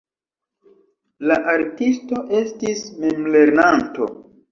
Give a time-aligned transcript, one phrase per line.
[1.31, 4.09] La artisto estis memlernanto.